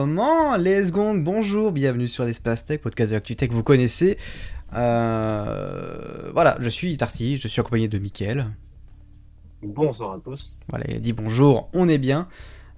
[0.00, 4.16] Comment Les secondes, bonjour, bienvenue sur l'espace tech, podcast de ActuTech, vous connaissez.
[4.72, 8.46] Euh, voilà, je suis Tarty, je suis accompagné de Mickaël.
[9.62, 10.62] Bonsoir à tous.
[10.70, 12.28] Voilà, il a dit bonjour, on est bien.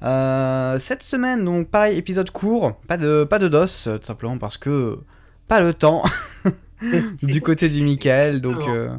[0.02, 4.56] Euh, cette semaine, donc pareil, épisode court, pas de, pas de DOS, tout simplement parce
[4.56, 4.98] que
[5.46, 6.02] pas le temps
[7.22, 8.66] du côté du Mickaël, donc...
[8.66, 8.96] euh,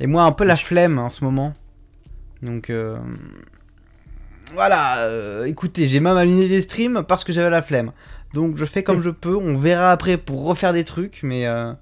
[0.00, 1.52] et moi un peu la flemme en ce moment.
[2.40, 2.72] Donc...
[4.54, 7.92] voilà, euh, écoutez, j'ai même allumé des streams parce que j'avais la flemme.
[8.34, 11.72] Donc je fais comme je peux, on verra après pour refaire des trucs, mais euh,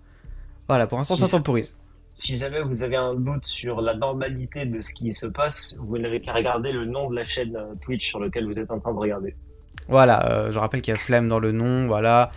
[0.68, 1.74] voilà, pour l'instant ça temporise.
[2.14, 5.98] Si jamais vous avez un doute sur la normalité de ce qui se passe, vous
[5.98, 8.78] n'avez qu'à regarder le nom de la chaîne euh, Twitch sur laquelle vous êtes en
[8.78, 9.34] train de regarder.
[9.88, 12.30] Voilà, euh, je rappelle qu'il y a flemme dans le nom, voilà.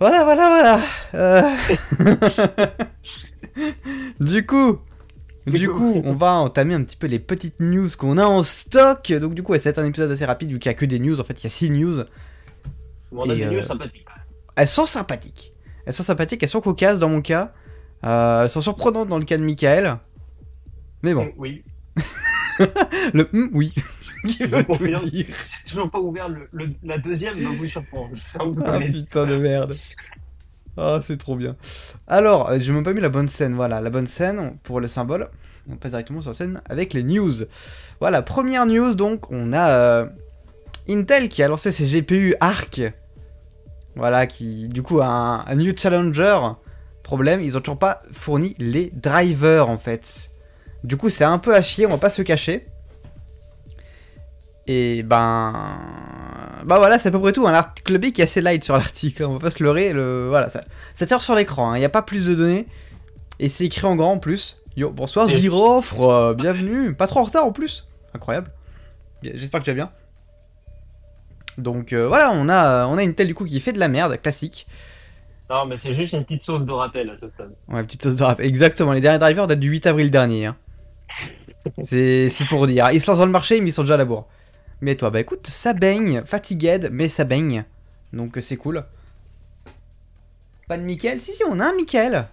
[0.00, 0.80] Voilà, voilà,
[1.12, 1.50] voilà.
[4.20, 4.78] Du coup,
[5.48, 6.02] Du du coup.
[6.04, 9.12] on va entamer un petit peu les petites news qu'on a en stock.
[9.12, 10.78] Donc du coup, ouais, ça va être un épisode assez rapide vu qu'il n'y a
[10.78, 11.20] que des news.
[11.20, 11.96] En fait, il y a 6 news.
[13.12, 14.06] Bon, on a Et, des euh, news sympathiques.
[14.56, 15.52] Elles sont sympathiques.
[15.86, 17.52] Elles sont sympathiques, elles sont cocasses dans mon cas.
[18.04, 19.96] Euh, elles sont surprenantes dans le cas de Michael.
[21.02, 21.62] Mais bon, Oui.
[23.14, 23.72] le hum, oui.
[24.26, 25.04] Qui Je veut tout confirme.
[25.10, 25.26] dire.
[25.64, 28.10] J'ai toujours pas ouvert le, le- la deuxième, donc vous surprendre.
[28.14, 28.22] Je
[28.66, 29.72] Ah putain de merde.
[30.80, 31.56] Ah, c'est trop bien.
[32.06, 33.54] Alors, euh, j'ai même pas mis la bonne scène.
[33.54, 35.28] Voilà, la bonne scène pour le symbole.
[35.68, 37.32] On passe directement sur scène avec les news.
[38.00, 40.06] Voilà, première news donc, on a euh,
[40.88, 42.80] Intel qui a lancé ses GPU Arc.
[43.96, 46.38] Voilà, qui du coup a un, un new challenger.
[47.02, 50.30] Problème, ils ont toujours pas fourni les drivers en fait.
[50.84, 52.68] Du coup, c'est un peu à chier, on va pas se cacher.
[54.68, 55.54] Et ben.
[56.64, 57.46] Bah voilà, c'est à peu près tout.
[57.46, 57.52] Hein.
[57.52, 59.92] L'article B qui est assez light sur l'article, on va pas se leurrer.
[59.92, 60.26] Le...
[60.28, 60.60] Voilà, ça,
[60.94, 62.66] ça tire sur l'écran, il n'y a pas plus de données.
[63.40, 64.62] Et c'est écrit en grand en plus.
[64.76, 66.94] Yo, bonsoir Zirofre, euh, bienvenue.
[66.94, 67.88] Pas trop en retard en plus.
[68.14, 68.50] Incroyable.
[69.22, 69.90] J'espère que tu vas bien.
[71.56, 74.20] Donc euh, voilà, on a, on a Intel du coup qui fait de la merde,
[74.20, 74.66] classique.
[75.50, 77.52] Non, mais c'est juste une petite sauce de rappel à ce stade.
[77.68, 78.38] Ouais, petite sauce de rap.
[78.40, 80.46] Exactement, les derniers drivers datent du 8 avril dernier.
[80.46, 80.56] hein.
[81.82, 82.88] C'est c'est pour dire.
[82.92, 84.26] Ils se lancent dans le marché, mais ils sont déjà à la bourre.
[84.80, 87.64] Mais toi, bah écoute, ça baigne, fatigué, mais ça baigne.
[88.12, 88.84] Donc euh, c'est cool.
[90.68, 91.20] Pas de Mickaël?
[91.20, 92.28] Si, si, on a un Mickaël.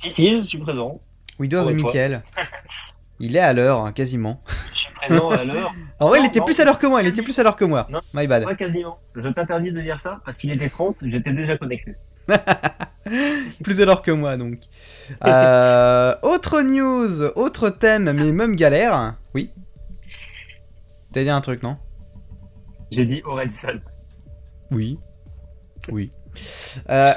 [0.00, 1.00] Si, si, je suis présent.
[1.38, 1.72] Oui, et toi?
[1.72, 2.22] Mickaël.
[3.20, 4.40] Il est à l'heure, hein, quasiment.
[4.72, 5.74] Je suis présent à l'heure.
[5.98, 6.44] En vrai, il était non.
[6.44, 7.88] plus à l'heure que moi, il était plus à l'heure que moi.
[7.90, 7.98] Non.
[8.14, 8.56] My bad.
[8.56, 9.00] Quasiment.
[9.16, 11.96] Je t'interdis de dire ça parce qu'il était 30, j'étais déjà connecté.
[13.64, 14.58] Plus à l'heure que moi, donc.
[15.24, 19.14] Euh, autre news, autre thème, mais même galère.
[19.34, 19.50] Oui.
[21.12, 21.76] T'as dit un truc, non?
[22.90, 23.80] J'ai dit Orelsan.
[24.70, 24.98] Oui.
[25.90, 26.10] Oui.
[26.90, 27.12] Euh,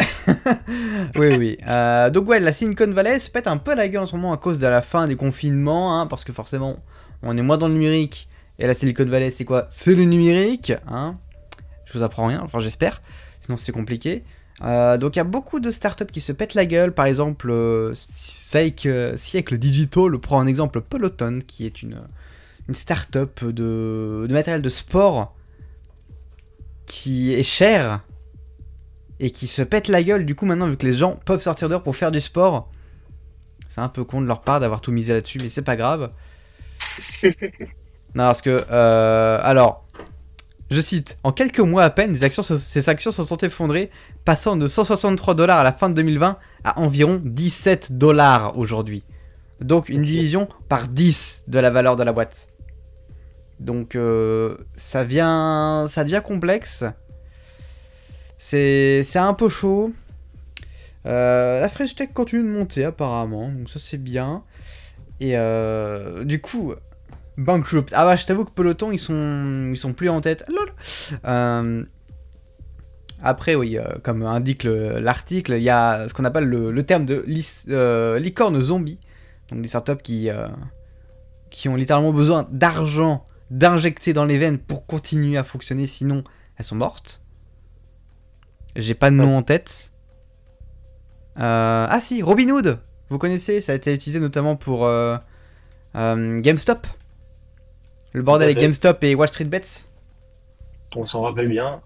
[1.16, 1.58] oui, oui.
[1.68, 4.34] Euh, donc ouais, la Silicon Valley se pète un peu la gueule en ce moment
[4.34, 6.80] à cause de la fin des confinements, hein, parce que forcément,
[7.22, 8.30] on est moins dans le numérique.
[8.60, 9.66] Et la Silicon Valley, c'est quoi?
[9.70, 11.18] C'est le numérique, hein.
[11.86, 13.02] Je vous apprends rien, enfin j'espère,
[13.42, 14.24] sinon c'est compliqué.
[14.64, 17.54] Euh, donc il y a beaucoup de startups qui se pètent la gueule, par exemple,
[17.94, 22.00] Siècle, Siècle Digital prend un exemple Peloton, qui est une,
[22.70, 25.36] une startup de, de matériel de sport
[26.86, 28.02] qui est cher
[29.20, 31.70] et qui se pète la gueule du coup maintenant vu que les gens peuvent sortir
[31.70, 32.70] dehors pour faire du sport.
[33.70, 36.12] C'est un peu con de leur part d'avoir tout misé là-dessus, mais c'est pas grave.
[38.14, 39.86] Non, parce que, euh, alors,
[40.70, 43.90] je cite, en quelques mois à peine, les actions, se- ces actions se sont effondrées,
[44.26, 49.06] passant de 163 dollars à la fin de 2020 à environ 17 dollars aujourd'hui.
[49.62, 52.50] Donc une division par 10 de la valeur de la boîte.
[53.62, 56.84] Donc euh, ça vient, ça devient complexe.
[58.40, 59.94] C'est, un peu chaud.
[61.06, 64.44] Euh, la French Tech continue de monter apparemment, donc ça c'est bien.
[65.20, 66.74] Et euh, du coup,
[67.38, 67.94] Bankrupt.
[67.96, 70.44] Ah bah je t'avoue que Peloton ils sont, ils sont plus en tête.
[73.24, 77.24] Après oui, comme indique le- l'article, il y a ce qu'on appelle le, terme de
[78.18, 79.00] licorne zombie.
[79.52, 80.32] Donc des startups qui
[81.70, 86.24] ont littéralement besoin d'argent d'injecter dans les veines pour continuer à fonctionner, sinon
[86.58, 87.22] elles sont mortes.
[88.76, 89.92] J'ai pas de nom en tête.
[91.38, 95.18] Euh, ah si, Robinhood Vous connaissez, ça a été utilisé notamment pour euh,
[95.96, 96.88] euh, GameStop.
[98.14, 98.58] Le bordel avec.
[98.58, 99.86] GameStop et Wall Street Bets.
[100.96, 101.82] On s'en rappelle bien.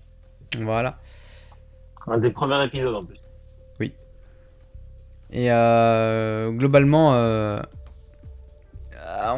[0.60, 0.98] Voilà.
[2.08, 3.20] Un des premiers épisodes en plus.
[5.32, 7.14] Et euh, globalement,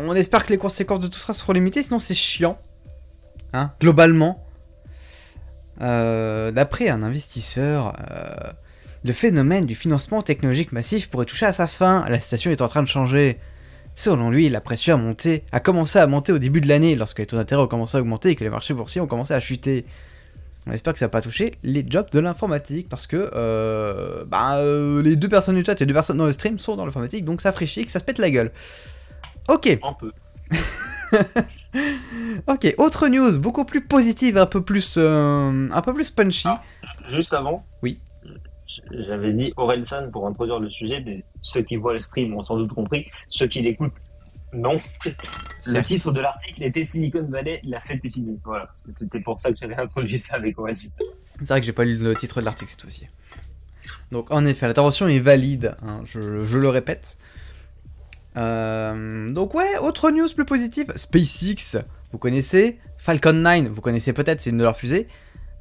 [0.08, 2.58] on espère que les conséquences de tout ça seront limitées, sinon c'est chiant.
[3.54, 4.44] Hein, globalement.
[5.82, 8.52] Euh, D'après un investisseur, euh,
[9.04, 12.06] le phénomène du financement technologique massif pourrait toucher à sa fin.
[12.10, 13.40] La situation est en train de changer.
[13.96, 15.16] Selon lui, la pression
[15.52, 18.02] a, commencé à monter au début de l'année, lorsque les taux d'intérêt ont commencé à
[18.02, 19.86] augmenter et que les marchés boursiers ont commencé à chuter.
[20.68, 24.62] On espère que ça va pas toucher les jobs de l'informatique parce que euh, bah,
[25.02, 27.24] les deux personnes du chat et les deux personnes dans le stream sont dans l'informatique
[27.24, 28.52] donc ça ferait chier que ça se pète la gueule.
[29.48, 30.12] Ok, Un peu.
[32.48, 36.48] ok, autre news beaucoup plus positive, un peu plus, euh, un peu plus punchy.
[37.10, 37.66] Juste avant.
[37.82, 38.00] Oui.
[38.92, 42.58] J'avais dit Orelsan pour introduire le sujet, mais ceux qui voient le stream ont sans
[42.58, 43.08] doute compris.
[43.30, 43.94] Ceux qui l'écoutent,
[44.54, 44.78] non.
[45.70, 48.40] Le titre de l'article était Silicon Valley, la fête est finie.
[48.46, 48.70] Voilà.
[48.98, 50.92] C'était pour ça que j'avais introduit ça avec Orelsan.
[51.40, 53.08] C'est vrai que j'ai pas lu le titre de l'article cette fois-ci.
[54.12, 57.18] Donc en effet, l'intervention est valide, hein, je, je le répète.
[58.38, 61.78] Euh, donc ouais, autre news plus positive, SpaceX,
[62.12, 65.08] vous connaissez, Falcon 9, vous connaissez peut-être, c'est une de leurs fusées.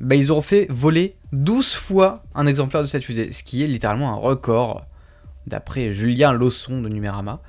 [0.00, 3.66] Bah, ils ont fait voler 12 fois un exemplaire de cette fusée, ce qui est
[3.66, 4.84] littéralement un record,
[5.46, 7.40] d'après Julien Lawson de Numérama.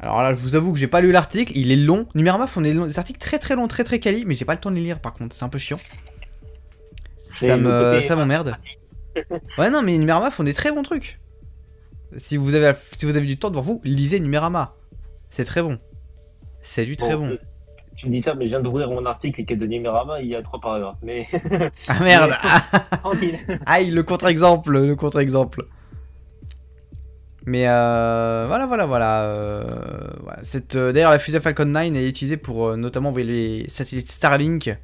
[0.00, 2.08] Alors là, je vous avoue que j'ai pas lu l'article, il est long.
[2.16, 4.58] Numérama font des, des articles très très longs, très très quali, mais j'ai pas le
[4.60, 5.78] temps de les lire par contre, c'est un peu chiant.
[7.14, 8.56] Ça me- m'emmerde.
[9.58, 11.20] Ouais, non, mais Numérama font des très bons trucs.
[12.16, 14.74] Si vous avez, si vous avez du temps devant vous, lisez Numérama.
[15.30, 15.78] C'est très bon.
[16.62, 17.28] C'est du très bon.
[17.30, 17.38] euh,
[17.96, 20.28] Tu me dis ça, mais je viens d'ouvrir mon article qui est de Numérama, il
[20.28, 20.96] y a trois paragraphes.
[21.02, 21.26] Mais
[21.88, 22.32] Ah merde
[23.02, 23.38] tranquille.
[23.66, 25.64] Aïe, le contre-exemple, le contre-exemple.
[27.46, 29.22] Mais euh, voilà, voilà, voilà.
[29.24, 29.64] euh,
[30.22, 30.38] voilà.
[30.42, 34.10] Cette, euh, D'ailleurs, la fusée Falcon 9 est utilisée pour euh, notamment envoyer les satellites
[34.10, 34.74] Starlink.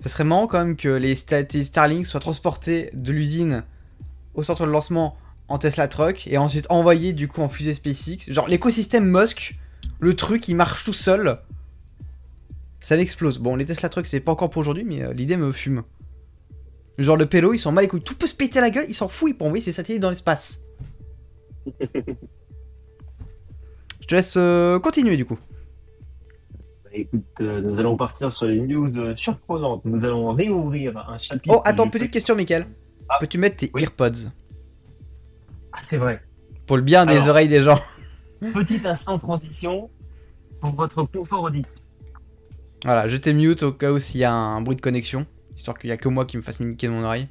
[0.00, 3.64] Ce serait marrant quand même que les satellites Starlink soient transportés de l'usine
[4.34, 5.16] au centre de lancement
[5.52, 8.32] en Tesla Truck et ensuite envoyés du coup en fusée SpaceX.
[8.32, 9.58] Genre l'écosystème Musk,
[10.00, 11.40] le truc il marche tout seul.
[12.80, 13.36] Ça m'explose.
[13.36, 15.82] Bon, les Tesla Truck c'est pas encore pour aujourd'hui, mais euh, l'idée me fume.
[16.96, 18.00] Genre le pélo, ils s'en bat les couilles.
[18.00, 20.08] Tout peut se péter la gueule, il s'en fout, il peut envoyer ses satellites dans
[20.08, 20.62] l'espace.
[24.00, 25.38] Je te laisse euh, continuer du coup.
[26.82, 29.84] Bah, Écoute, euh, nous allons partir sur les news surprenantes.
[29.84, 31.54] Nous allons réouvrir un chapitre.
[31.54, 32.66] Oh, attends, petite question, Michael.
[33.10, 33.82] Ah, Peux-tu mettre tes oui.
[33.82, 34.30] AirPods?
[35.72, 36.22] Ah, c'est vrai.
[36.66, 37.80] Pour le bien des oreilles des gens.
[38.40, 39.90] Petit instant transition
[40.60, 41.78] pour votre confort auditif.
[42.84, 45.26] Voilà, je t'ai mute au cas où s'il y a un bruit de connexion.
[45.56, 47.28] Histoire qu'il y a que moi qui me fasse mimiquer de mon oreille.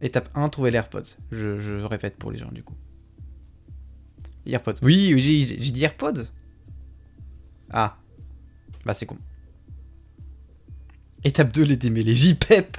[0.00, 1.16] Étape 1, trouver les AirPods.
[1.30, 2.74] Je, je répète pour les gens du coup.
[4.46, 4.74] AirPods.
[4.82, 6.24] Oui, oui, j'ai j'ai dit AirPods
[7.70, 7.96] Ah.
[8.84, 9.18] Bah c'est con.
[11.22, 12.14] Étape 2, les démêlés.
[12.14, 12.78] JPEP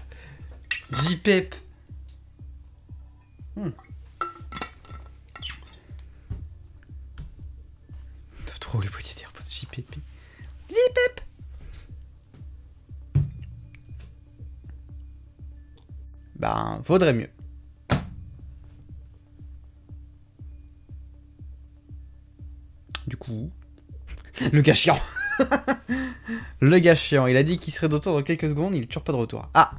[0.91, 1.55] JPEP
[3.55, 3.69] Hmm.
[8.59, 9.95] Trop les petits AirPods JPEP.
[10.69, 11.21] JPEP
[16.35, 17.29] Ben, vaudrait mieux.
[23.07, 23.51] Du coup,
[24.53, 24.97] le gars chiant.
[26.61, 27.27] le gars chiant.
[27.27, 28.73] Il a dit qu'il serait de retour dans quelques secondes.
[28.73, 29.49] Il est toujours pas de retour.
[29.53, 29.73] Ah,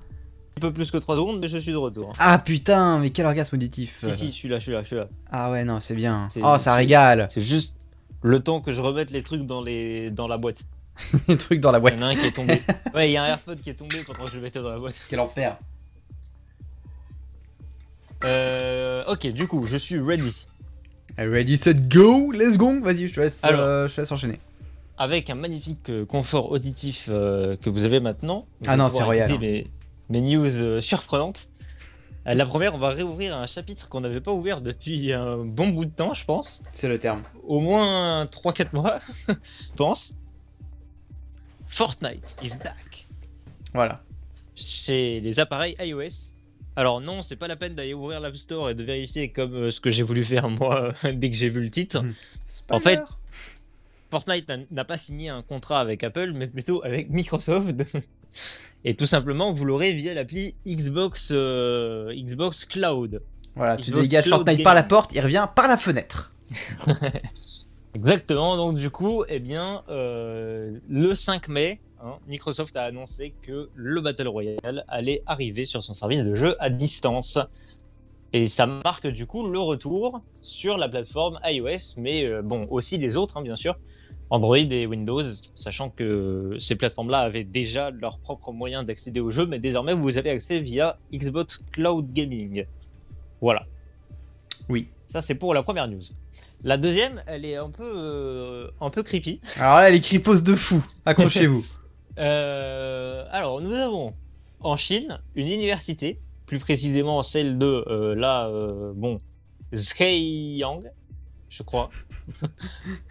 [0.62, 2.12] peu plus que 3 secondes, mais je suis de retour.
[2.18, 3.96] ah putain, mais quel orgasme auditif.
[3.98, 5.08] Si, si, je suis là, je suis là, je suis là.
[5.30, 6.28] Ah ouais, non, c'est bien.
[6.42, 7.26] Oh, ça régale.
[7.30, 7.76] C'est juste
[8.22, 10.10] le temps que je remette les trucs dans, les...
[10.10, 10.62] dans la boîte.
[11.28, 11.94] Les trucs dans la Il boîte.
[11.98, 12.60] y en a un qui est tombé.
[12.94, 14.68] Ouais, il y a un AirPod qui est tombé pendant que je le mettais dans
[14.70, 14.94] la boîte.
[15.08, 15.56] Quel enfer.
[18.24, 20.46] Euh, ok, du coup, je suis ready.
[21.18, 22.30] Ready, set, go.
[22.32, 22.80] Let's go.
[22.80, 23.60] Vas-y, je te laisse, Alors.
[23.60, 24.38] euh, je te laisse enchaîner.
[24.98, 28.46] Avec un magnifique euh, confort auditif euh, que vous avez maintenant.
[28.60, 29.66] vous Ah non, c'est royal, écouter Mes,
[30.08, 31.48] mes news euh, surprenantes.
[32.26, 35.68] Euh, la première, on va réouvrir un chapitre qu'on n'avait pas ouvert depuis un bon
[35.68, 36.62] bout de temps, je pense.
[36.72, 37.22] C'est le terme.
[37.44, 39.34] Au moins 3-4 mois, je
[39.76, 40.14] pense.
[41.66, 43.08] Fortnite is back.
[43.74, 44.02] Voilà.
[44.54, 46.34] chez les appareils iOS.
[46.76, 49.70] Alors non, c'est pas la peine d'aller ouvrir l'App Store et de vérifier comme euh,
[49.70, 52.02] ce que j'ai voulu faire moi dès que j'ai vu le titre.
[52.02, 52.14] Mhm.
[52.70, 53.00] En fait.
[54.10, 57.82] Fortnite n'a pas signé un contrat avec Apple, mais plutôt avec Microsoft.
[58.84, 63.22] Et tout simplement, vous l'aurez via l'appli Xbox, euh, Xbox Cloud.
[63.54, 66.32] Voilà, tu dégages Cloud Fortnite par la porte, il revient par la fenêtre.
[67.94, 73.68] Exactement, donc du coup, eh bien, euh, le 5 mai, hein, Microsoft a annoncé que
[73.74, 77.38] le Battle Royale allait arriver sur son service de jeu à distance.
[78.32, 82.96] Et ça marque du coup le retour sur la plateforme iOS, mais euh, bon, aussi
[82.96, 83.76] les autres, hein, bien sûr,
[84.32, 85.22] Android et Windows,
[85.54, 90.16] sachant que ces plateformes-là avaient déjà leurs propres moyens d'accéder au jeu, mais désormais vous
[90.16, 92.64] avez accès via Xbox Cloud Gaming.
[93.42, 93.66] Voilà.
[94.70, 94.88] Oui.
[95.06, 96.00] Ça, c'est pour la première news.
[96.64, 99.38] La deuxième, elle est un peu, euh, un peu creepy.
[99.58, 100.82] Alors là, les cripos de fou.
[101.04, 101.64] Accrochez-vous.
[102.18, 104.12] Euh, alors, nous avons
[104.60, 109.16] en Chine une université, plus précisément celle de, euh, là, euh, bon,
[109.72, 110.82] Zhejiang,
[111.52, 111.90] je crois.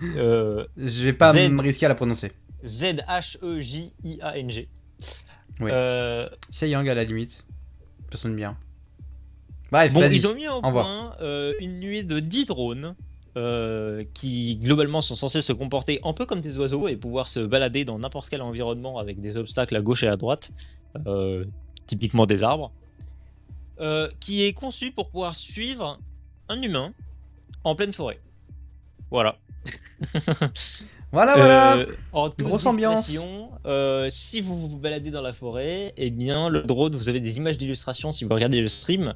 [0.03, 1.49] Euh, Je vais pas Z.
[1.51, 2.31] me risquer à la prononcer.
[2.65, 4.67] Z-H-E-J-I-A-N-G.
[5.59, 5.69] Oui.
[5.71, 7.45] Euh, C'est Yang à la limite.
[8.11, 8.57] Ça sonne bien.
[9.71, 12.95] Bref, Bon, ils ont mis en point euh, une nuée de 10 drones
[13.37, 17.39] euh, qui globalement sont censés se comporter un peu comme des oiseaux et pouvoir se
[17.39, 20.51] balader dans n'importe quel environnement avec des obstacles à gauche et à droite,
[21.07, 21.45] euh,
[21.85, 22.71] typiquement des arbres,
[23.79, 25.99] euh, qui est conçu pour pouvoir suivre
[26.49, 26.93] un humain
[27.63, 28.19] en pleine forêt.
[29.11, 29.37] Voilà.
[31.13, 31.75] Voilà, voilà.
[31.75, 33.11] Euh, en toute Grosse ambiance.
[33.65, 37.35] euh, si vous vous baladez dans la forêt, eh bien le drone, vous avez des
[37.35, 39.13] images d'illustration si vous regardez le stream,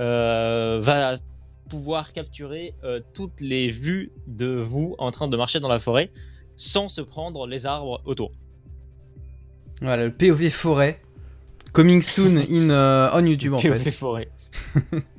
[0.00, 1.16] euh, va
[1.68, 6.10] pouvoir capturer euh, toutes les vues de vous en train de marcher dans la forêt
[6.56, 8.32] sans se prendre les arbres autour.
[9.82, 11.02] Voilà, le POV forêt.
[11.74, 13.90] Coming soon in, euh, on YouTube en POV fait.
[13.90, 14.30] forêt.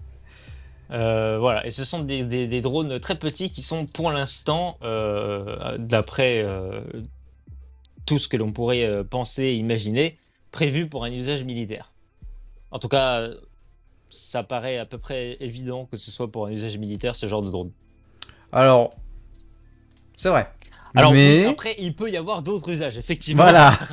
[0.91, 4.77] Euh, voilà, et ce sont des, des- des drones très petits qui sont pour l'instant,
[4.81, 6.81] euh, d'après euh,
[8.05, 10.17] tout ce que l'on pourrait penser et imaginer,
[10.51, 11.91] prévus pour un usage militaire.
[12.71, 13.27] En tout cas,
[14.09, 17.43] ça paraît à peu près évident que ce soit pour un usage militaire ce genre
[17.43, 17.71] de drone.
[18.51, 18.89] Alors,
[20.17, 20.51] c'est vrai.
[20.95, 23.43] Alors Mais, après, il peut y avoir d'autres usages, effectivement.
[23.43, 23.77] voilà.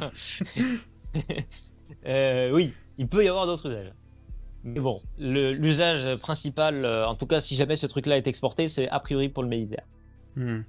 [2.52, 3.90] Oui, il peut y avoir d'autres usages.
[4.68, 8.88] Mais bon, l'usage principal, euh, en tout cas si jamais ce truc-là est exporté, c'est
[8.88, 9.85] a priori pour le militaire.
[10.35, 10.61] Hmm.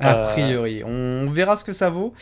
[0.00, 2.12] A Euh, priori, on verra ce que ça vaut.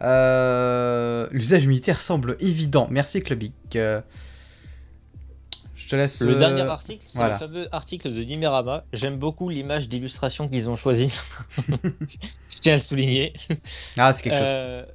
[0.00, 2.88] Euh, L'usage militaire semble évident.
[2.90, 3.52] Merci Clubic.
[3.76, 4.00] Euh,
[5.74, 6.20] Je te laisse.
[6.22, 7.34] Le euh, dernier article, c'est voilà.
[7.34, 8.84] le fameux article de Numerama.
[8.92, 11.14] J'aime beaucoup l'image d'illustration qu'ils ont choisie.
[11.68, 13.32] Je tiens à le souligner.
[13.98, 14.86] Ah, c'est quelque chose.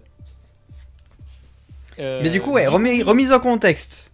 [2.24, 4.11] Mais du coup, ouais, du remis- remise en contexte.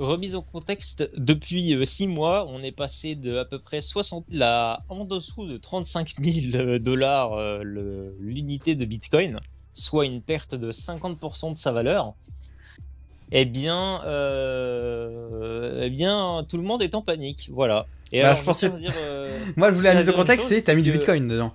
[0.00, 4.42] Remise en contexte, depuis 6 mois, on est passé de à peu près 60 000
[4.42, 9.38] à en dessous de 35 000 dollars euh, le- l'unité de Bitcoin,
[9.74, 12.14] soit une perte de 50% de sa valeur.
[13.30, 17.86] Eh bien, euh, eh bien, tout le monde est en panique, voilà.
[18.10, 20.48] Et Bah, alors, je je pensais- dire, euh, Moi, je voulais la mise une contexte,
[20.48, 21.52] c'est t'as mis du bitcoin dedans.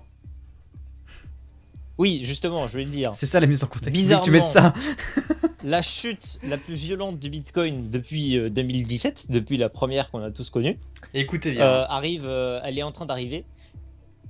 [1.98, 3.12] Oui, justement, je vais le dire.
[3.14, 3.90] C'est ça la mise en contexte.
[3.90, 4.74] Que tu mets Bizarrement.
[4.74, 4.74] ça.
[5.64, 10.30] La chute la plus violente du Bitcoin depuis euh, 2017, depuis la première qu'on a
[10.30, 10.78] tous connue,
[11.12, 11.64] Écoutez bien.
[11.64, 13.44] euh, arrive, euh, elle est en train d'arriver.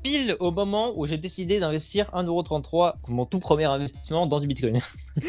[0.03, 4.47] Pile au moment où j'ai décidé d'investir 1,33€ comme mon tout premier investissement dans du
[4.47, 4.81] Bitcoin.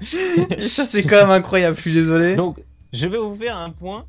[0.00, 1.76] ça, c'est quand même incroyable.
[1.76, 2.34] Je suis désolé.
[2.34, 4.06] Donc, je vais vous faire un point.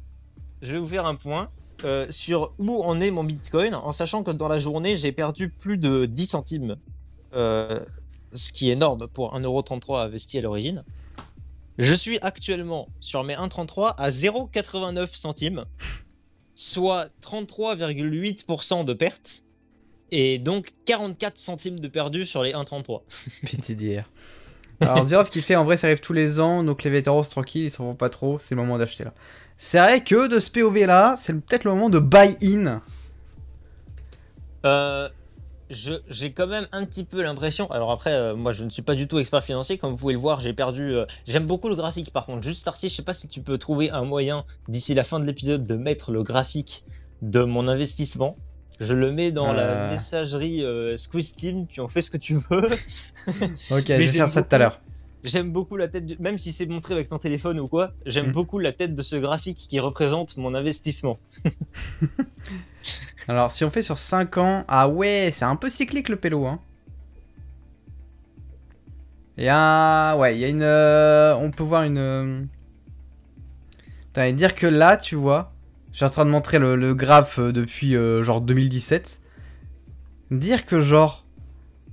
[0.61, 1.47] Je vais vous faire un point
[1.83, 5.49] euh, sur où en est mon Bitcoin, en sachant que dans la journée, j'ai perdu
[5.49, 6.75] plus de 10 centimes.
[7.33, 7.79] Euh,
[8.31, 10.83] ce qui est énorme pour 1,33€ investi à l'origine.
[11.77, 15.65] Je suis actuellement sur mes 1,33 à 0,89 centimes,
[16.53, 19.43] soit 33,8% de perte,
[20.11, 23.01] et donc 44 centimes de perdu sur les 1,33.
[23.57, 24.03] PTDR.
[24.81, 27.31] Alors, Zerov qui fait en vrai, ça arrive tous les ans, donc les vétérans, c'est
[27.31, 29.13] tranquille, ils s'en vont pas trop, c'est le moment d'acheter là.
[29.57, 32.81] C'est vrai que de ce POV là, c'est peut-être le moment de buy-in.
[34.65, 35.09] Euh,
[35.69, 37.69] j'ai quand même un petit peu l'impression.
[37.71, 40.13] Alors après, euh, moi je ne suis pas du tout expert financier, comme vous pouvez
[40.13, 40.93] le voir, j'ai perdu.
[40.95, 42.43] euh, J'aime beaucoup le graphique par contre.
[42.43, 45.25] Juste Artie, je sais pas si tu peux trouver un moyen d'ici la fin de
[45.25, 46.85] l'épisode de mettre le graphique
[47.21, 48.35] de mon investissement.
[48.79, 49.53] Je le mets dans Euh.
[49.53, 52.69] la messagerie euh, Squeeze Team, tu en fais ce que tu veux.
[53.71, 54.79] Ok, je vais faire ça tout à l'heure.
[55.23, 58.27] J'aime beaucoup la tête, du- même si c'est montré avec ton téléphone ou quoi, j'aime
[58.29, 58.31] Mm.
[58.31, 61.19] beaucoup la tête de ce graphique qui représente mon investissement.
[63.27, 66.45] Alors, si on fait sur 5 ans, ah ouais, c'est un peu cyclique le pélo,
[66.45, 66.59] hein.
[69.37, 71.97] Il y a, ouais, il y a une, euh, on peut voir une.
[71.97, 72.41] euh,
[74.17, 75.53] et dire que là, tu vois,
[75.91, 79.21] je suis en train de montrer le, le graphe euh, depuis euh, genre 2017.
[80.31, 81.25] Dire que genre,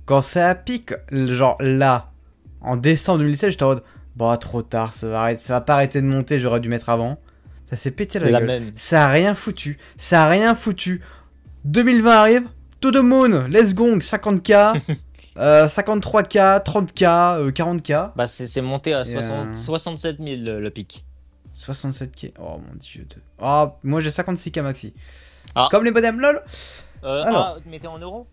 [0.05, 2.11] quand ça pique, genre là,
[2.61, 3.83] en décembre 2017, j'étais en mode,
[4.15, 6.89] bon, trop tard, ça va, arrêter, ça va pas arrêter de monter, j'aurais dû mettre
[6.89, 7.17] avant.
[7.65, 8.47] Ça s'est pété la, La gueule.
[8.47, 8.71] même.
[8.75, 9.77] Ça a rien foutu.
[9.97, 11.01] Ça a rien foutu.
[11.65, 12.49] 2020 arrive.
[12.79, 13.47] To the moon.
[13.49, 13.97] Let's go.
[13.97, 14.79] 50k.
[15.37, 16.63] euh, 53k.
[16.63, 17.37] 30k.
[17.39, 18.11] euh, 40k.
[18.15, 21.05] Bah c'est monté à Et, 60 euh, 67 000 le, le pic.
[21.57, 22.31] 67k.
[22.39, 23.03] Oh mon dieu.
[23.03, 24.93] de- Oh, moi j'ai 56k maxi.
[25.55, 25.67] Ah.
[25.69, 26.41] Comme les bonhommes lol.
[27.03, 27.55] Euh, Alors.
[27.57, 28.27] Ah, mais t'es en euros?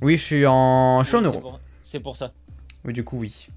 [0.00, 1.02] Oui, je suis en.
[1.02, 1.32] Je suis en euros.
[1.32, 2.30] c'est pour- C'est pour ça.
[2.84, 3.48] Oui, du coup, oui.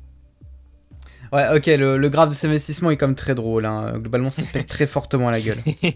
[1.31, 3.65] Ouais, ok, le, le graphe de cet investissement est comme très drôle.
[3.65, 3.97] Hein.
[3.97, 5.57] Globalement, ça se pète très fortement à la gueule.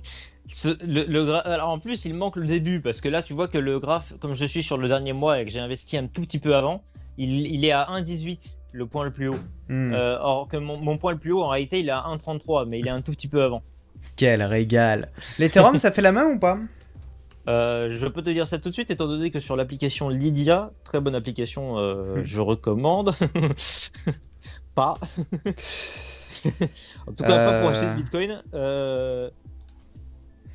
[0.50, 3.34] Ce- le, le gra- Alors en plus, il manque le début parce que là, tu
[3.34, 5.98] vois que le graphe, comme je suis sur le dernier mois et que j'ai investi
[5.98, 6.82] un tout petit peu avant,
[7.18, 9.40] il, il est à 1,18 le point le plus haut.
[9.68, 12.06] Hmm, Euh, or que mon, mon point le plus haut, en réalité, il est à
[12.08, 13.62] 1,33, mais il est un tout petit peu avant.
[14.16, 15.10] Quel régal.
[15.38, 16.58] L'Ethereum, ça fait la même ou pas?
[17.48, 20.72] Euh, je peux te dire ça tout de suite, étant donné que sur l'application Lydia,
[20.84, 22.24] très bonne application, euh, Hmm.
[22.24, 23.13] je recommande.
[24.75, 24.96] pas.
[27.08, 28.42] en tout cas, pas pour acheter bitcoin.
[28.54, 29.30] Euh,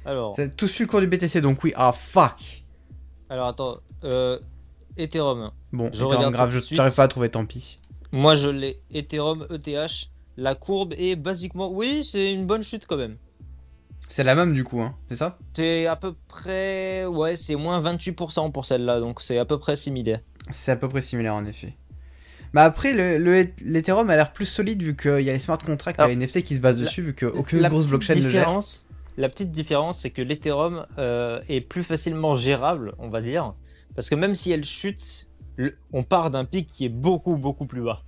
[0.04, 1.72] Alors, T'as tous su le cours du BTC, donc oui.
[1.76, 2.64] Ah, fuck.
[3.30, 3.76] alors attends.
[4.04, 4.38] Euh,
[4.96, 5.50] Ethereum.
[5.72, 7.76] Bon, Je Ethereum, regarde grave, tout je t'arrive pas à trouver, tant pis.
[8.12, 8.80] Moi, je l'ai.
[8.92, 10.08] Ethereum, ETH.
[10.36, 11.70] La courbe est basiquement.
[11.70, 13.16] Oui, c'est une bonne chute quand même.
[14.14, 15.38] C'est la même du coup, hein, c'est ça?
[15.54, 17.06] C'est à peu près.
[17.06, 20.20] Ouais, c'est moins 28% pour celle-là, donc c'est à peu près similaire.
[20.50, 21.76] C'est à peu près similaire en effet.
[22.52, 25.56] Bah après, le, le- l'Ethereum a l'air plus solide vu qu'il y a les smart
[25.56, 28.28] contracts, Alors, les NFT qui se basent la- dessus vu qu'aucune grosse blockchain ne le
[28.28, 28.60] gère.
[29.16, 33.54] La petite différence, c'est que l'Ethereum euh, est plus facilement gérable, on va dire.
[33.94, 37.64] Parce que même si elle chute, le- on part d'un pic qui est beaucoup, beaucoup
[37.64, 38.02] plus bas.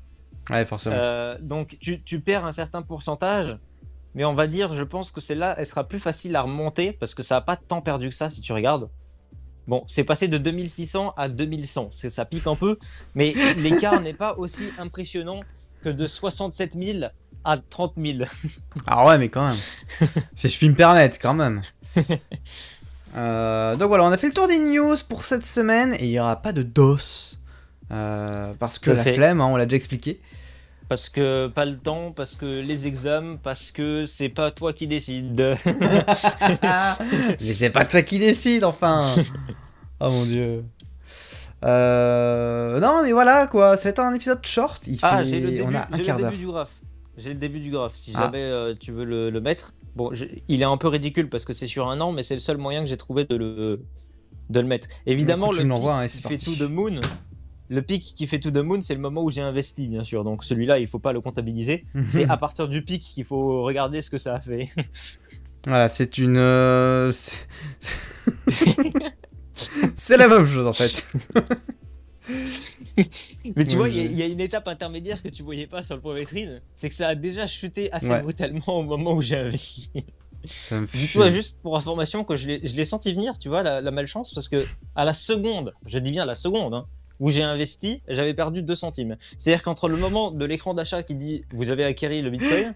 [0.50, 0.96] Ouais, forcément.
[0.98, 3.56] Euh, donc tu, tu perds un certain pourcentage,
[4.14, 7.14] mais on va dire, je pense que celle-là, elle sera plus facile à remonter parce
[7.14, 8.88] que ça n'a pas tant perdu que ça si tu regardes.
[9.66, 12.76] Bon, c'est passé de 2600 à 2100, c'est- ça pique un peu,
[13.14, 15.40] mais l'écart n'est pas aussi impressionnant
[15.82, 17.04] que de 67 000
[17.44, 18.18] à 30 000.
[18.86, 19.56] Ah ouais, mais quand même.
[20.34, 21.60] si je puis me permettre, quand même.
[23.16, 26.10] Euh, donc voilà, on a fait le tour des news pour cette semaine et il
[26.10, 27.38] n'y aura pas de DOS.
[27.92, 29.14] Euh, parce que la fait.
[29.14, 30.20] flemme, hein, on l'a déjà expliqué.
[30.94, 34.86] Parce que pas le temps, parce que les examens, parce que c'est pas toi qui
[34.86, 35.34] décide.
[36.62, 39.12] mais c'est pas toi qui décide, enfin.
[40.00, 40.64] oh mon dieu.
[41.64, 44.86] Euh, non, mais voilà quoi, ça va être un épisode short.
[44.86, 46.82] Il ah, fait- j'ai le début, j'ai le du graphe.
[47.16, 47.96] J'ai le début du graphe.
[47.96, 48.20] Si Ah.
[48.26, 49.72] jamais euh, tu veux le, le mettre.
[49.96, 52.34] Bon, je- il est un peu ridicule parce que c'est sur un an, mais c'est
[52.34, 53.82] le seul moyen que j'ai trouvé de le,
[54.50, 54.86] de le mettre.
[55.06, 56.44] Évidemment, Écoute, le pic hein, qui fait parti.
[56.44, 57.00] tout de Moon.
[57.70, 60.22] Le pic qui fait tout de Moon, c'est le moment où j'ai investi, bien sûr.
[60.24, 61.84] Donc celui-là, il faut pas le comptabiliser.
[62.08, 64.68] C'est à partir du pic qu'il faut regarder ce que ça a fait.
[65.66, 66.36] Voilà, c'est une.
[66.36, 67.10] euh,
[69.94, 71.06] c'est- la même chose en fait.
[73.56, 75.94] Mais tu vois, il y, a- y une étape intermédiaire que tu voyais pas sur
[75.94, 78.20] le point vitrine, c'est que ça a déjà chuté assez Ouais.
[78.22, 79.90] brutalement au moment où j'ai investi.
[80.46, 80.86] Ça me
[81.30, 84.34] juste pour information que je l'ai je l'ai senti venir, tu vois, la, la malchance,
[84.34, 86.86] parce que à la seconde, je dis bien la seconde, hein,
[87.20, 89.16] où j'ai investi, j'avais perdu 2 centimes.
[89.38, 92.74] C'est-à-dire qu'entre le moment de l'écran d'achat qui dit vous avez acquis le bitcoin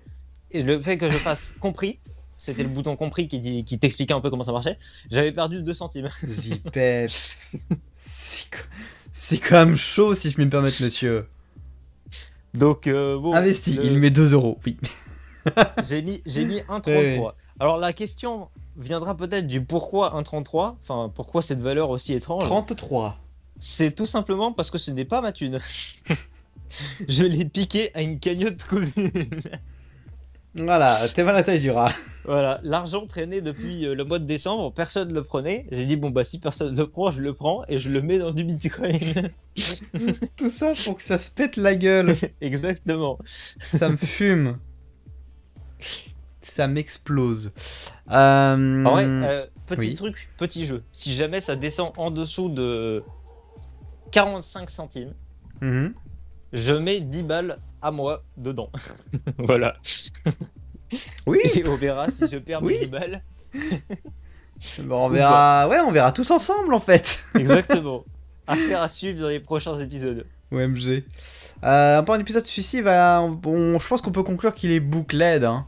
[0.50, 1.98] et le fait que je fasse compris,
[2.36, 4.78] c'était le bouton compris qui, dit- qui t'expliquait un peu comment ça marchait,
[5.10, 6.08] j'avais perdu 2 centimes.
[6.26, 7.38] Zipette.
[9.12, 11.26] C'est quand même chaud si je puis me permettre, monsieur.
[12.54, 13.34] Donc, euh, bon.
[13.34, 14.58] Investi, le- il met 2 euros.
[14.64, 14.76] Oui.
[15.88, 16.82] J'ai mis, j'ai mis 1,33.
[16.88, 17.24] Oui, oui.
[17.58, 22.42] Alors la question viendra peut-être du pourquoi 1,33, enfin pourquoi cette valeur aussi étrange?
[22.44, 23.18] 33.
[23.58, 25.58] C'est tout simplement parce que ce n'est pas ma thune.
[27.08, 29.12] Je l'ai piqué à une cagnotte commune.
[30.54, 31.92] Voilà, t'es mal la taille du rat.
[32.24, 35.66] voilà, l'argent traînait depuis euh, le mois de décembre, personne ne le prenait.
[35.70, 38.18] J'ai dit bon bah si personne le prend, je le prends et je le mets
[38.18, 38.98] dans du bitcoin.
[40.36, 42.16] Tout ça pour que ça se pète la gueule.
[42.40, 43.18] Exactement.
[43.60, 44.58] Ça me fume.
[46.40, 47.52] Ça m'explose.
[48.10, 48.84] Euh...
[48.84, 49.94] En vrai, euh, petit oui.
[49.94, 50.82] truc, petit jeu.
[50.90, 53.04] Si jamais ça descend en dessous de
[54.10, 55.14] 45 centimes,
[55.60, 55.94] mhm.
[56.52, 58.70] je mets 10 balles à moi dedans.
[59.38, 59.76] voilà.
[61.26, 62.74] Oui, Et on verra si je perds Oui.
[62.74, 63.22] mes 10 balles.
[64.84, 65.68] bon, on verra.
[65.68, 67.22] Ouais, on verra tous ensemble en fait.
[67.34, 68.04] Exactement.
[68.46, 70.24] Affaire à suivre dans les prochains épisodes.
[70.50, 71.04] OMG.
[71.64, 73.26] Euh, un peu un épisode celui-ci va.
[73.28, 75.44] Bon, je pense qu'on peut conclure qu'il est booklet.
[75.44, 75.66] Hein.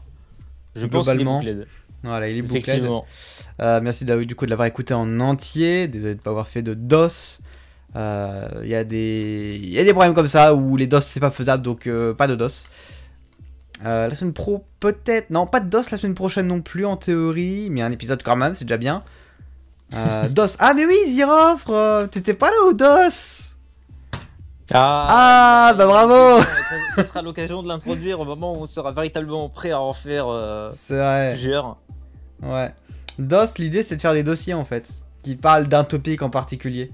[0.75, 1.57] Je pense qu'il est bouclé.
[2.03, 2.59] Voilà, il est booklet.
[2.59, 3.05] Effectivement.
[3.59, 5.87] Euh, merci d'avoir- du coup de l'avoir écouté en entier.
[5.87, 7.41] Désolé de ne pas avoir fait de DOS.
[7.95, 9.59] Euh, Il y, a des...
[9.61, 12.13] il y a des problèmes comme ça où les DOS c'est pas faisable donc euh,
[12.13, 12.65] pas de DOS.
[13.85, 15.29] Euh, la semaine pro peut-être.
[15.29, 17.69] Non, pas de DOS la semaine prochaine non plus en théorie.
[17.71, 19.03] Mais un épisode quand même, c'est déjà bien.
[19.93, 20.55] Euh, DOS.
[20.59, 23.55] Ah mais oui, Zirofre euh, T'étais pas là au DOS
[24.73, 29.49] Ah, bah bravo ça, ça sera l'occasion de l'introduire au moment où on sera véritablement
[29.49, 31.31] prêt à en faire euh, C'est vrai.
[31.33, 31.77] plusieurs.
[32.41, 32.73] Ouais.
[33.19, 36.91] DOS, l'idée c'est de faire des dossiers en fait, qui parlent d'un topic en particulier.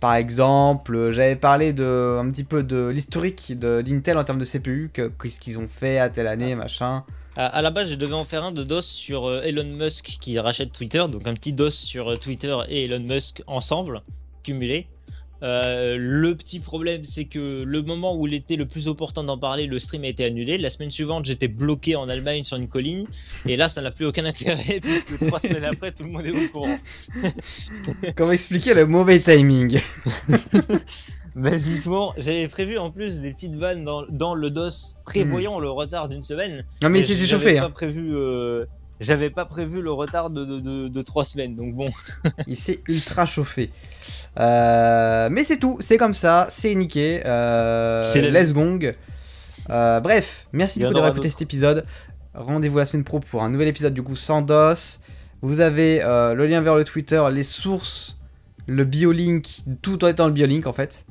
[0.00, 4.44] Par exemple, j'avais parlé de un petit peu de l'historique de- d'Intel en termes de
[4.46, 7.04] CPU, que- qu'est-ce qu'ils ont fait à telle année, machin.
[7.36, 10.04] À, à la base, je devais en faire un de DOS sur euh, Elon Musk
[10.20, 14.02] qui rachète Twitter, donc un petit DOS sur euh, Twitter et Elon Musk ensemble,
[14.42, 14.86] cumulé.
[15.42, 19.38] Euh, le petit problème, c'est que le moment où il était le plus opportun d'en
[19.38, 20.58] parler, le stream a été annulé.
[20.58, 23.06] La semaine suivante, j'étais bloqué en Allemagne sur une colline.
[23.46, 26.30] Et là, ça n'a plus aucun intérêt puisque trois semaines après, tout le monde est
[26.30, 26.76] au courant.
[28.16, 29.80] Comment expliquer le mauvais timing?
[31.36, 36.08] Basiquement, j'avais prévu en plus des petites vannes dans, dans le DOS prévoyant le retard
[36.08, 36.64] d'une semaine.
[36.82, 37.56] Non mais il s'était chauffé.
[37.56, 37.70] pas Hein.
[37.70, 38.10] prévu.
[38.14, 38.66] euh,
[39.00, 41.86] j'avais pas prévu le retard de, de, de, de trois semaines, donc bon.
[42.46, 43.70] Il s'est ultra chauffé.
[44.38, 47.22] Euh, mais c'est tout, c'est comme ça, c'est niqué.
[47.26, 48.94] Euh, C'est la let's gong.
[49.70, 51.84] Euh, bref, merci en beaucoup d'avoir écouté cet épisode.
[52.34, 55.00] Rendez-vous la semaine pro pour un nouvel épisode du coup sans DOS.
[55.42, 58.18] Vous avez le lien vers le Twitter, les sources,
[58.66, 61.06] le biolink, tout être dans le biolink en fait.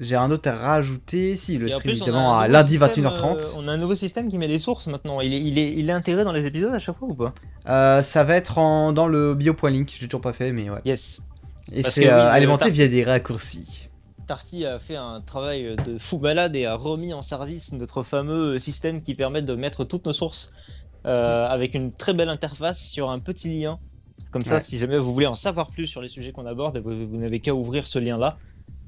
[0.00, 1.36] J'ai un autre à rajouter.
[1.36, 3.36] Si, le stream plus, évidemment à lundi système, 21h30.
[3.38, 5.20] euh, on a un nouveau système qui met les sources maintenant.
[5.20, 7.34] Il est, il est, il est intégré dans les épisodes à chaque fois ou pas?
[7.68, 10.80] Euh, ça va être en, dans le bio.link, j'ai toujours pas fait, mais ouais.
[10.86, 11.22] Yes.
[11.72, 13.88] Et c'est oui, euh, alimenté via des raccourcis.
[14.26, 18.58] Tarty a fait un travail de fou malade et a remis en service notre fameux
[18.58, 20.50] système qui permet de mettre toutes nos sources
[21.04, 23.78] avec une très belle interface sur un petit lien.
[24.30, 24.60] Comme ça, Ouais.
[24.60, 27.40] si jamais vous voulez en savoir plus sur les sujets qu'on aborde, vous, vous n'avez
[27.40, 28.36] qu'à ouvrir ce lien-là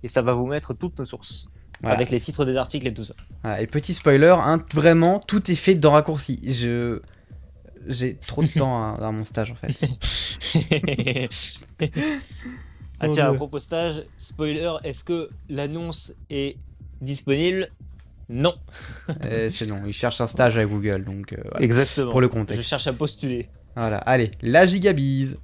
[0.03, 1.49] et ça va vous mettre toutes nos sources
[1.81, 1.97] Voilà.
[1.97, 3.15] avec les titres des articles et tout ça.
[3.43, 6.41] Voilà, et petit spoiler, hein, vraiment, tout est fait dans raccourci.
[6.45, 7.01] Je.
[7.89, 9.89] J'ai trop de temps à- dans mon stage en fait.
[13.01, 16.57] ah tiens, à propos stage, spoiler, est-ce que l'annonce est
[17.01, 17.69] disponible?
[18.29, 18.55] Non.
[19.25, 21.65] Euh, c'est non, il cherche un stage à Google donc euh, voilà.
[21.65, 22.11] Exactement.
[22.11, 22.63] pour le Je contexte.
[22.69, 23.49] cherche à postuler.
[23.77, 25.39] Voilà, allez, la gigabise.